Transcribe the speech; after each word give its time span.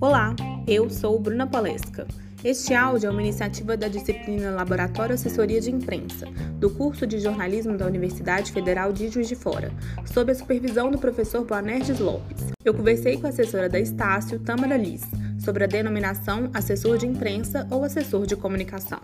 Olá, 0.00 0.34
eu 0.66 0.90
sou 0.90 1.18
Bruna 1.18 1.46
Palesca. 1.46 2.06
Este 2.44 2.74
áudio 2.74 3.08
é 3.08 3.10
uma 3.10 3.22
iniciativa 3.22 3.76
da 3.76 3.88
disciplina 3.88 4.50
Laboratório 4.50 5.14
Assessoria 5.14 5.60
de 5.60 5.70
Imprensa, 5.70 6.26
do 6.60 6.70
curso 6.70 7.06
de 7.06 7.18
jornalismo 7.18 7.76
da 7.76 7.86
Universidade 7.86 8.52
Federal 8.52 8.92
de 8.92 9.08
Juiz 9.08 9.26
de 9.26 9.34
Fora, 9.34 9.72
sob 10.04 10.30
a 10.30 10.34
supervisão 10.34 10.90
do 10.90 10.98
professor 10.98 11.44
Boanerges 11.44 11.98
Lopes. 11.98 12.52
Eu 12.64 12.74
conversei 12.74 13.16
com 13.16 13.26
a 13.26 13.30
assessora 13.30 13.68
da 13.68 13.80
Estácio, 13.80 14.38
Tamara 14.38 14.76
Liz, 14.76 15.02
sobre 15.38 15.64
a 15.64 15.66
denominação 15.66 16.50
assessor 16.54 16.98
de 16.98 17.06
imprensa 17.06 17.66
ou 17.70 17.84
assessor 17.84 18.26
de 18.26 18.36
comunicação. 18.36 19.00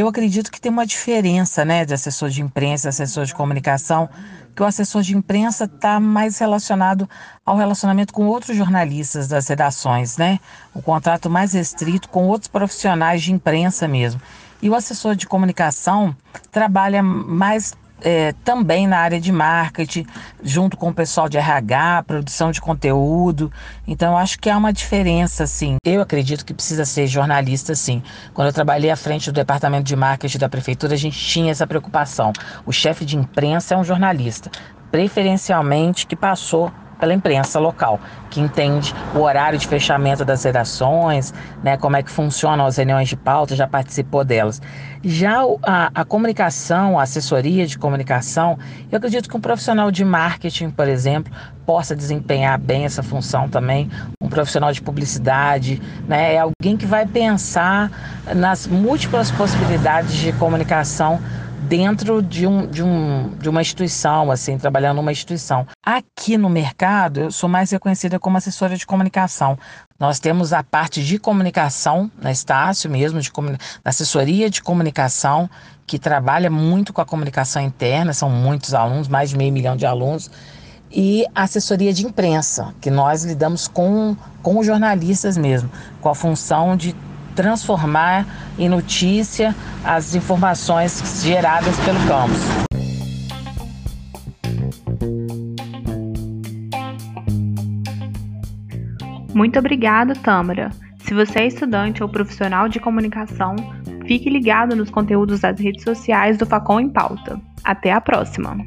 Eu 0.00 0.08
acredito 0.08 0.50
que 0.50 0.58
tem 0.58 0.72
uma 0.72 0.86
diferença, 0.86 1.62
né, 1.62 1.84
de 1.84 1.92
assessor 1.92 2.30
de 2.30 2.40
imprensa 2.40 2.88
assessor 2.88 3.26
de 3.26 3.34
comunicação, 3.34 4.08
que 4.56 4.62
o 4.62 4.64
assessor 4.64 5.02
de 5.02 5.14
imprensa 5.14 5.64
está 5.64 6.00
mais 6.00 6.38
relacionado 6.38 7.06
ao 7.44 7.54
relacionamento 7.54 8.10
com 8.10 8.26
outros 8.26 8.56
jornalistas 8.56 9.28
das 9.28 9.46
redações, 9.46 10.16
né? 10.16 10.40
O 10.72 10.80
contrato 10.80 11.28
mais 11.28 11.52
restrito 11.52 12.08
com 12.08 12.26
outros 12.26 12.48
profissionais 12.48 13.20
de 13.20 13.30
imprensa 13.30 13.86
mesmo. 13.86 14.18
E 14.62 14.70
o 14.70 14.74
assessor 14.74 15.14
de 15.14 15.26
comunicação 15.26 16.16
trabalha 16.50 17.02
mais 17.02 17.74
é, 18.02 18.32
também 18.44 18.86
na 18.86 18.98
área 18.98 19.20
de 19.20 19.30
marketing, 19.32 20.06
junto 20.42 20.76
com 20.76 20.88
o 20.88 20.94
pessoal 20.94 21.28
de 21.28 21.38
RH, 21.38 22.04
produção 22.06 22.50
de 22.50 22.60
conteúdo. 22.60 23.52
Então, 23.86 24.16
acho 24.16 24.38
que 24.38 24.48
há 24.48 24.56
uma 24.56 24.72
diferença, 24.72 25.46
sim. 25.46 25.76
Eu 25.84 26.00
acredito 26.00 26.44
que 26.44 26.54
precisa 26.54 26.84
ser 26.84 27.06
jornalista, 27.06 27.74
sim. 27.74 28.02
Quando 28.34 28.48
eu 28.48 28.52
trabalhei 28.52 28.90
à 28.90 28.96
frente 28.96 29.30
do 29.30 29.34
departamento 29.34 29.84
de 29.84 29.96
marketing 29.96 30.38
da 30.38 30.48
prefeitura, 30.48 30.94
a 30.94 30.98
gente 30.98 31.18
tinha 31.18 31.50
essa 31.50 31.66
preocupação. 31.66 32.32
O 32.66 32.72
chefe 32.72 33.04
de 33.04 33.16
imprensa 33.16 33.74
é 33.74 33.78
um 33.78 33.84
jornalista, 33.84 34.50
preferencialmente 34.90 36.06
que 36.06 36.16
passou 36.16 36.72
pela 37.00 37.14
imprensa 37.14 37.58
local, 37.58 37.98
que 38.28 38.40
entende 38.40 38.94
o 39.14 39.20
horário 39.20 39.58
de 39.58 39.66
fechamento 39.66 40.24
das 40.24 40.44
redações, 40.44 41.32
né, 41.64 41.76
como 41.76 41.96
é 41.96 42.02
que 42.02 42.10
funcionam 42.10 42.66
as 42.66 42.76
reuniões 42.76 43.08
de 43.08 43.16
pauta, 43.16 43.56
já 43.56 43.66
participou 43.66 44.22
delas. 44.22 44.60
Já 45.02 45.40
a, 45.62 45.90
a 45.94 46.04
comunicação, 46.04 46.98
a 46.98 47.02
assessoria 47.02 47.66
de 47.66 47.78
comunicação, 47.78 48.58
eu 48.92 48.98
acredito 48.98 49.28
que 49.28 49.36
um 49.36 49.40
profissional 49.40 49.90
de 49.90 50.04
marketing, 50.04 50.70
por 50.70 50.86
exemplo, 50.86 51.32
possa 51.64 51.96
desempenhar 51.96 52.58
bem 52.58 52.84
essa 52.84 53.02
função 53.02 53.48
também, 53.48 53.90
um 54.22 54.28
profissional 54.28 54.72
de 54.72 54.82
publicidade, 54.82 55.80
né, 56.06 56.34
é 56.34 56.38
alguém 56.38 56.76
que 56.76 56.86
vai 56.86 57.06
pensar 57.06 57.90
nas 58.36 58.66
múltiplas 58.66 59.30
possibilidades 59.30 60.12
de 60.14 60.32
comunicação 60.34 61.18
dentro 61.68 62.22
de, 62.22 62.46
um, 62.46 62.66
de, 62.66 62.82
um, 62.82 63.30
de 63.38 63.48
uma 63.48 63.60
instituição, 63.60 64.30
assim, 64.30 64.56
trabalhando 64.56 64.96
numa 64.96 65.12
instituição. 65.12 65.66
Aqui 65.84 66.38
no 66.38 66.48
mercado, 66.48 67.20
eu 67.20 67.30
sou 67.30 67.48
mais 67.48 67.70
reconhecida 67.70 68.18
como 68.18 68.36
assessora 68.36 68.76
de 68.76 68.86
comunicação. 68.86 69.58
Nós 69.98 70.18
temos 70.18 70.52
a 70.52 70.62
parte 70.62 71.04
de 71.04 71.18
comunicação 71.18 72.10
na 72.20 72.32
Estácio 72.32 72.90
mesmo, 72.90 73.20
de 73.20 73.30
assessoria 73.84 74.48
de 74.48 74.62
comunicação, 74.62 75.50
que 75.86 75.98
trabalha 75.98 76.48
muito 76.48 76.92
com 76.92 77.00
a 77.00 77.06
comunicação 77.06 77.60
interna, 77.60 78.12
são 78.12 78.30
muitos 78.30 78.72
alunos, 78.72 79.08
mais 79.08 79.30
de 79.30 79.36
meio 79.36 79.52
milhão 79.52 79.76
de 79.76 79.84
alunos, 79.84 80.30
e 80.90 81.24
assessoria 81.34 81.92
de 81.92 82.04
imprensa, 82.06 82.74
que 82.80 82.90
nós 82.90 83.24
lidamos 83.24 83.68
com, 83.68 84.16
com 84.42 84.62
jornalistas 84.62 85.36
mesmo, 85.36 85.70
com 86.00 86.08
a 86.08 86.14
função 86.14 86.76
de 86.76 86.94
transformar 87.40 88.26
em 88.58 88.68
notícia 88.68 89.56
as 89.82 90.14
informações 90.14 91.22
geradas 91.24 91.74
pelo 91.86 91.98
campus. 92.06 92.38
Muito 99.34 99.58
obrigada, 99.58 100.12
Tâmara. 100.12 100.68
Se 100.98 101.14
você 101.14 101.38
é 101.38 101.46
estudante 101.46 102.02
ou 102.02 102.10
profissional 102.10 102.68
de 102.68 102.78
comunicação, 102.78 103.56
fique 104.06 104.28
ligado 104.28 104.76
nos 104.76 104.90
conteúdos 104.90 105.40
das 105.40 105.58
redes 105.58 105.82
sociais 105.82 106.36
do 106.36 106.44
Facom 106.44 106.78
em 106.78 106.90
Pauta. 106.90 107.40
Até 107.64 107.90
a 107.90 108.02
próxima! 108.02 108.58